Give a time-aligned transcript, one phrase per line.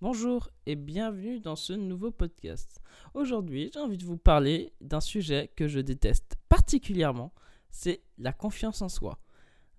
[0.00, 2.80] Bonjour et bienvenue dans ce nouveau podcast.
[3.14, 7.32] Aujourd'hui, j'ai envie de vous parler d'un sujet que je déteste particulièrement,
[7.72, 9.18] c'est la confiance en soi.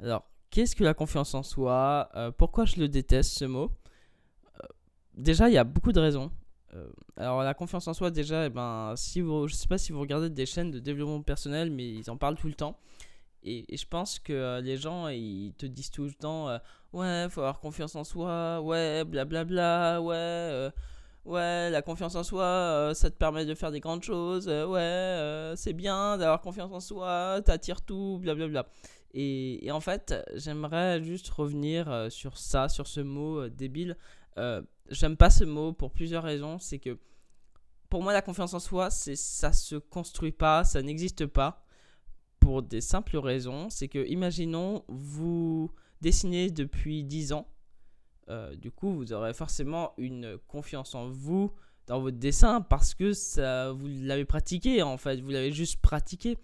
[0.04, 2.10] Alors, qu'est-ce que la confiance en soi?
[2.16, 3.72] Euh, Pourquoi je le déteste ce mot?
[4.62, 4.68] Euh,
[5.14, 6.34] Déjà, il y a beaucoup de raisons.
[6.74, 9.78] Euh, alors, la confiance en soi, déjà, eh ben, si vous, je ne sais pas
[9.78, 12.78] si vous regardez des chaînes de développement personnel, mais ils en parlent tout le temps.
[13.44, 16.58] Et, je pense que euh, les gens, ils te disent tout le temps, euh,
[16.94, 20.72] ouais, faut avoir confiance en soi, ouais, blablabla, ouais, euh,
[21.26, 25.74] ouais, la confiance en soi, ça te permet de faire des grandes choses, ouais, c'est
[25.74, 28.68] bien d'avoir confiance en soi, t'attires tout, blablabla.
[29.14, 33.98] Et, et en fait, j'aimerais juste revenir sur ça, sur ce mot débile.
[34.90, 36.60] J'aime pas ce mot pour plusieurs raisons.
[36.60, 36.98] C'est que
[37.90, 41.64] pour moi, la confiance en soi, ça se construit pas, ça n'existe pas
[42.40, 43.70] pour des simples raisons.
[43.70, 45.72] C'est que, imaginons, vous
[46.02, 47.48] dessinez depuis 10 ans.
[48.30, 51.52] Euh, du coup, vous aurez forcément une confiance en vous
[51.88, 56.38] dans votre dessin parce que ça, vous l'avez pratiqué en fait, vous l'avez juste pratiqué.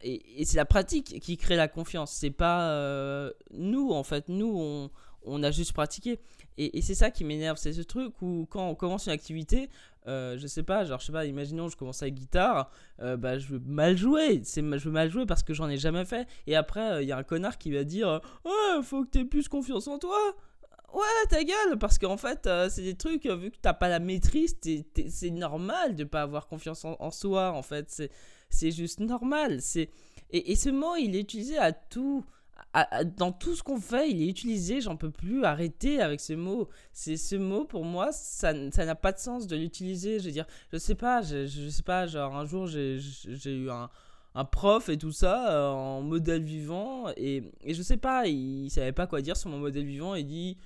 [0.00, 4.52] Et, c'est la pratique qui crée la confiance, c'est pas euh, nous en fait, nous
[4.56, 4.90] on,
[5.24, 6.20] on a juste pratiqué.
[6.56, 9.68] Et, c'est ça qui m'énerve, c'est ce truc où quand on commence une activité,
[10.08, 13.38] euh, je sais pas, genre je sais pas, imaginons je commence avec guitare, euh, bah
[13.38, 16.26] je veux mal jouer, c'est je veux mal jouer parce que j'en ai jamais fait.
[16.46, 19.18] Et après il euh, y a un connard qui va dire ouais faut que tu
[19.20, 20.18] aies plus confiance en toi.
[20.94, 24.56] Ouais, ta gueule, parce qu'en fait, c'est des trucs, vu que t'as pas la maîtrise,
[25.10, 28.08] c'est normal de pas avoir confiance en, soi, en fait.
[28.48, 29.60] C'est juste normal.
[29.76, 32.24] Et, et ce mot, il est utilisé à tout
[33.16, 36.68] dans tout ce qu'on fait, il est utilisé, j'en peux plus arrêter avec ce mot.
[36.92, 40.18] C'est ce mot pour moi, ça n'a pas de sens de l'utiliser.
[40.18, 42.98] Je veux dire, je sais pas, je, sais pas, genre un jour j'ai
[43.46, 43.88] eu un,
[44.34, 48.70] un, prof et tout ça euh, en modèle vivant et, et je sais pas, il,
[48.70, 50.56] savait pas quoi dire sur mon modèle vivant et dit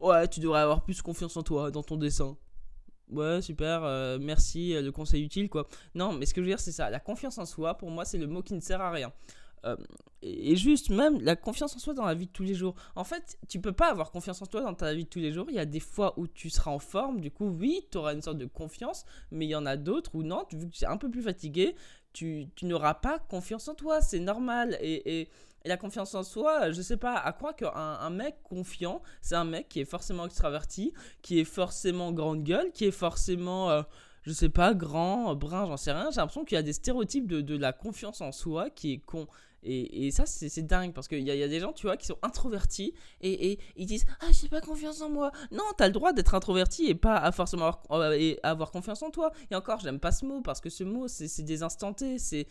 [0.00, 2.36] Ouais, tu devrais avoir plus confiance en toi dans ton dessin.
[3.10, 5.66] Ouais, super, euh, merci, euh, le conseil utile quoi.
[5.94, 6.90] Non, mais ce que je veux dire, c'est ça.
[6.90, 9.12] La confiance en soi, pour moi, c'est le mot qui ne sert à rien.
[9.66, 9.76] Euh,
[10.22, 12.74] et juste même la confiance en soi dans la vie de tous les jours.
[12.94, 15.32] En fait, tu peux pas avoir confiance en toi dans ta vie de tous les
[15.32, 15.46] jours.
[15.48, 18.12] Il y a des fois où tu seras en forme, du coup, oui, tu auras
[18.12, 20.84] une sorte de confiance, mais il y en a d'autres où non, vu que tu
[20.84, 21.74] es un peu plus fatigué,
[22.12, 24.02] tu, tu n'auras pas confiance en toi.
[24.02, 24.76] C'est normal.
[24.80, 25.28] Et, et,
[25.66, 29.44] la confiance en soi, je sais pas, à croire qu'un un mec confiant, c'est un
[29.44, 33.70] mec qui est forcément extraverti, qui est forcément grande gueule, qui est forcément.
[33.70, 33.82] Euh,
[34.22, 36.10] je sais pas, grand, brun, j'en sais rien.
[36.10, 38.98] J'ai l'impression qu'il y a des stéréotypes de, de, la confiance en soi qui est
[38.98, 39.26] con.
[39.62, 42.06] Et, et ça, c'est dingue parce qu'il y, y, a des gens, tu vois, qui
[42.06, 45.32] sont introvertis et, et ils disent Ah, j'ai pas confiance en moi.
[45.50, 49.02] Non, t'as le droit d'être introverti et pas à forcément avoir, euh, et avoir confiance
[49.02, 49.32] en toi.
[49.50, 52.18] Et encore, j'aime pas ce mot parce que ce mot, c'est des instantés.
[52.18, 52.46] C'est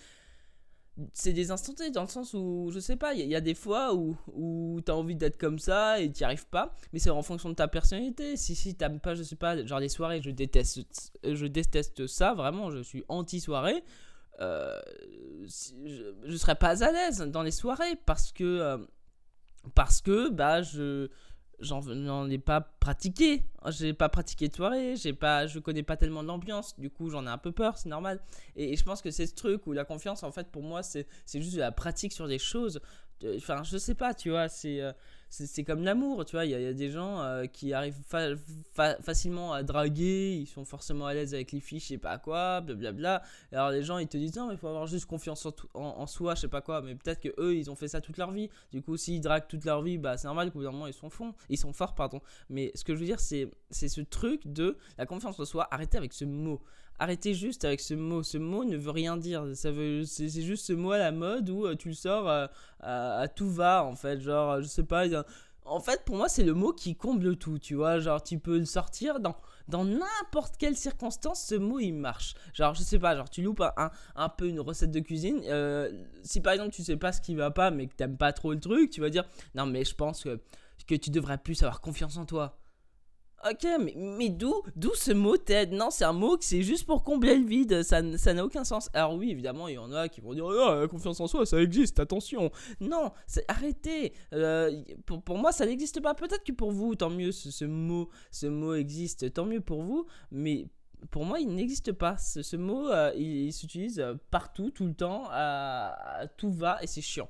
[1.14, 3.94] c'est des instantés dans le sens où, je sais pas, il y, a des fois
[3.94, 7.22] où, où tu as envie d'être comme ça et tu arrives pas, mais c'est en
[7.22, 8.36] fonction de ta personnalité.
[8.38, 10.82] Si, si t'aimes pas, je sais pas, genre les soirées, je déteste,
[11.24, 13.84] je déteste ça, vraiment, je suis anti-soirée.
[14.42, 14.80] Euh,
[15.44, 18.78] je, je serais pas à l'aise dans les soirées parce que, euh,
[19.76, 21.10] parce que, bah, je
[21.62, 23.44] j'en ai pas pratiqué.
[23.68, 27.26] J'ai pas pratiqué de soirée, j'ai pas, je connais pas tellement l'ambiance, du coup j'en
[27.26, 28.22] ai un peu peur, c'est normal.
[28.56, 31.06] Et, je pense que c'est ce truc où la confiance, en fait, pour moi, c'est
[31.34, 32.80] juste de la pratique sur des choses.
[33.36, 34.82] Enfin, je sais pas, tu vois, c'est.
[34.82, 34.94] Euh,
[35.30, 36.46] c'est comme l'amour, tu vois.
[36.46, 38.02] Il y, a des gens euh, qui arrivent
[38.74, 42.62] facilement à draguer, ils sont forcément à l'aise avec les filles, je sais pas quoi,
[42.62, 43.22] blablabla.
[43.52, 46.34] Alors les gens ils te disent non, mais il faut avoir juste confiance en, soi,
[46.36, 46.82] je sais pas quoi.
[46.82, 48.50] Mais peut-être que eux ils ont fait ça toute leur vie.
[48.72, 51.10] Du coup, s'ils draguent toute leur vie, bah c'est normal qu'au bout d'un ils sont
[51.50, 52.22] ils sont forts, pardon.
[52.50, 55.68] Mais ce que je veux dire, c'est ce truc de la confiance en soi.
[55.72, 56.62] Arrêtez avec ce mot.
[56.98, 58.24] Arrêtez juste avec ce mot.
[58.24, 59.46] Ce mot ne veut rien dire.
[59.54, 62.48] Ça veut, c'est, juste ce mot à la mode où euh, tu le sors euh,
[62.82, 64.20] à, tout va en fait.
[64.20, 65.06] Genre, je sais pas.
[65.66, 67.60] En fait, pour moi, c'est le mot qui comble tout.
[67.60, 69.38] Tu vois, genre, tu peux le sortir dans
[69.70, 71.42] dans n'importe quelle circonstance.
[71.44, 72.34] Ce mot il marche.
[72.54, 73.16] Genre, je sais pas.
[73.16, 75.42] Genre, tu loupes un, un, peu une recette de cuisine.
[75.46, 75.92] Euh,
[76.24, 78.52] si par exemple tu sais pas ce qui va pas, mais que t'aimes pas trop
[78.52, 79.26] le truc, tu vas dire
[79.56, 80.40] non mais je pense que
[80.88, 82.58] que tu devrais plus avoir confiance en toi.
[83.50, 86.86] Ok, mais, mais d'où, d'où ce mot t'aide Non, c'est un mot que c'est juste
[86.86, 88.90] pour combler le vide, ça, ça n'a aucun sens.
[88.94, 91.46] Alors oui, évidemment, il y en a qui vont dire oh, la confiance en soi,
[91.46, 92.52] ça existe, attention.
[92.82, 93.12] Non,
[93.48, 94.14] arrêtez.
[94.34, 96.14] Euh, pour, pour, moi, ça n'existe pas.
[96.16, 100.06] Peut-être que pour vous, tant mieux, ce, mot, ce mot existe, tant mieux pour vous.
[100.32, 100.68] Mais
[101.10, 102.18] pour moi, il n'existe pas.
[102.18, 105.30] Ce, mot, euh, il, s'utilise partout, tout le temps,
[106.36, 107.30] tout va, et c'est chiant.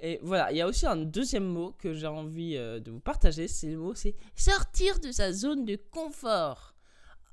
[0.00, 3.00] Et voilà, il y a aussi un deuxième mot que j'ai envie euh, de vous
[3.00, 6.74] partager, c'est le mot, c'est sortir de sa zone de confort.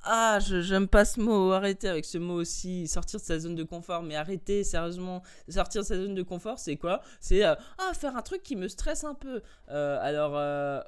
[0.06, 3.64] Ah, j'aime pas ce mot, arrêtez avec ce mot aussi, sortir de sa zone de
[3.64, 7.02] confort, mais arrêtez, sérieusement, sortir de sa zone de confort, c'est quoi?
[7.22, 9.42] C'est euh, ah, faire un truc qui me stresse un peu.
[9.70, 10.84] Euh, alors,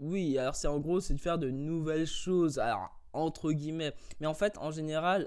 [0.00, 3.94] oui, alors c'est en gros, c'est de faire de nouvelles choses, alors entre guillemets.
[4.20, 5.26] Mais en fait, en général,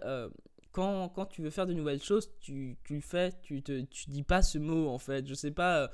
[0.79, 4.23] quand, tu veux faire de nouvelles choses, tu, tu le fais, tu, te, tu dis
[4.23, 5.27] pas ce mot en fait.
[5.27, 5.83] Je sais pas.
[5.83, 5.87] Euh,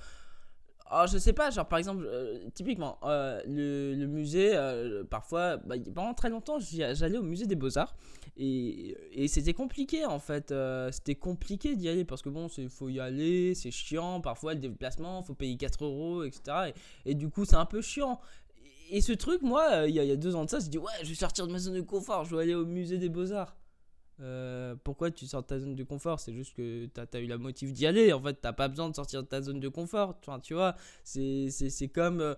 [0.92, 4.54] oh, je sais pas, genre par exemple, euh, typiquement, le, le, musée,
[5.10, 7.96] parfois, bah, pendant très longtemps, j'allais au musée des Beaux-Arts
[8.38, 10.54] et, et c'était compliqué en fait.
[10.92, 14.60] c'était compliqué d'y aller parce que bon, il faut y aller, c'est chiant, parfois le
[14.60, 16.74] déplacement, faut payer 4 euros, etc.
[17.06, 18.20] Et, du coup, c'est un peu chiant
[18.90, 20.92] et ce truc, moi, euh, il y, a deux ans de ça, je dit ouais,
[21.02, 23.56] je vais sortir de ma zone de confort, je vais aller au musée des beaux-arts.
[24.22, 26.20] Euh, pourquoi tu sors de ta zone de confort?
[26.20, 28.14] C'est juste que tu as, eu la motive d'y aller.
[28.14, 30.18] En fait, t'as pas besoin de sortir de ta zone de confort.
[30.22, 32.36] Enfin, tu vois, c'est comme.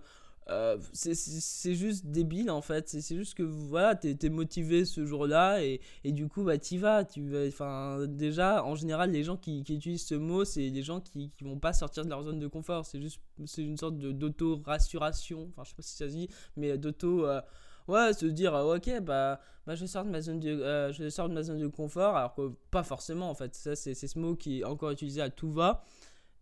[0.50, 2.88] Euh, c'est juste débile en fait.
[2.88, 6.78] C'est juste que voilà, t'es es motivé ce jour-là et, et, du coup, bah t'y
[6.78, 7.04] vas.
[7.04, 11.30] Tu, enfin, déjà, en général, les gens qui, utilisent ce mot, c'est les gens qui,
[11.36, 12.86] qui vont pas sortir de leur zone de confort.
[12.86, 13.20] C'est juste,
[13.58, 15.50] une sorte d'auto-rassuration.
[15.50, 17.26] Enfin, je sais pas si ça se dit, mais d'auto.
[17.26, 17.40] Euh,
[17.88, 21.28] ouais, se dire, euh, ok, bah, bah je sors de ma zone de, je sors
[21.28, 23.54] de ma zone de confort, alors que pas forcément en fait.
[23.54, 25.82] Ça, c'est ce mot qui est encore utilisé à tout va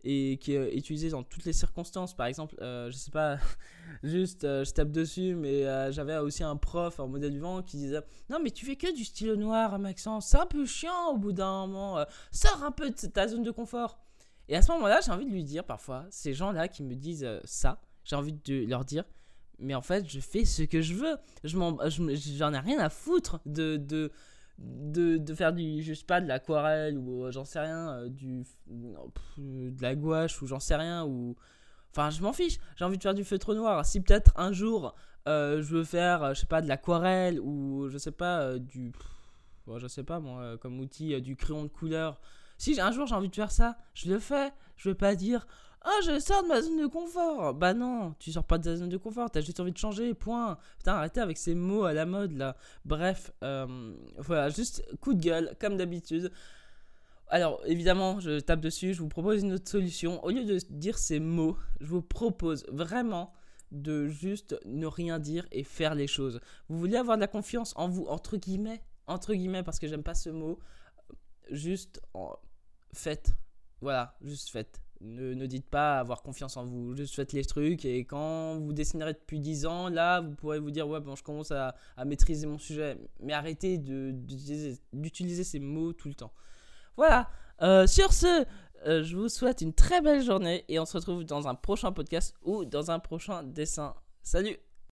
[0.03, 2.15] et qui est utilisé dans toutes les circonstances.
[2.15, 3.37] Par exemple, euh, je sais pas,
[4.03, 7.61] juste euh, je tape dessus, mais euh, j'avais aussi un prof en modèle du vent
[7.61, 11.11] qui disait Non, mais tu fais que du stylo noir, Maxence, c'est un peu chiant
[11.13, 13.99] au bout d'un moment, sors un peu de ta zone de confort.
[14.49, 17.27] Et à ce moment-là, j'ai envie de lui dire parfois, ces gens-là qui me disent
[17.43, 19.03] ça, j'ai envie de leur dire
[19.59, 21.57] Mais en fait, je fais ce que je veux, je
[22.37, 23.77] j'en ai rien à foutre de.
[23.77, 24.11] de
[24.59, 29.81] de, faire du je pas de l'aquarelle ou euh, j'en sais rien euh, du de
[29.81, 31.35] la gouache ou j'en sais rien ou
[31.91, 32.57] enfin je m'en fiche.
[32.75, 33.85] J'ai envie de faire du feutre noir.
[33.85, 34.95] Si peut-être un jour
[35.27, 38.91] euh, je veux faire je sais pas de l'aquarelle ou je sais pas du
[39.75, 42.19] je sais pas moi comme outil du crayon de couleur.
[42.57, 44.51] Si un jour j'ai envie de faire ça je le fais.
[44.75, 45.47] Je vais pas dire
[45.81, 47.53] ah, je sors de ma zone de confort.
[47.53, 50.13] Bah non, tu sors pas de ta zone de confort, t'as juste envie de changer,
[50.13, 50.57] point.
[50.77, 52.57] Putain, arrêtez avec ces mots à la mode là.
[52.85, 56.31] Bref, euh, voilà, juste coup de gueule, comme d'habitude.
[57.29, 60.23] Alors, évidemment, je tape dessus, je vous propose une autre solution.
[60.23, 63.33] Au lieu de dire ces mots, je vous propose vraiment
[63.71, 66.39] de juste ne rien dire et faire les choses.
[66.69, 70.03] Vous voulez avoir de la confiance en vous, entre guillemets, entre guillemets, parce que j'aime
[70.03, 70.59] pas ce mot.
[71.51, 72.01] Juste
[72.93, 73.33] faites.
[73.81, 74.81] Voilà, juste faites.
[75.01, 79.13] Ne, dites pas avoir confiance en vous, juste faites les trucs et quand vous dessinerez
[79.13, 82.57] depuis 10 ans, là vous pourrez vous dire ouais bon je commence à, maîtriser mon
[82.57, 86.33] sujet, mais arrêtez d'utiliser ces mots tout le temps.
[86.95, 87.29] Voilà,
[87.61, 88.45] euh, sur ce,
[88.87, 91.91] euh, je vous souhaite une très belle journée et on se retrouve dans un prochain
[91.91, 93.93] podcast ou dans un prochain dessin.
[94.23, 94.57] Salut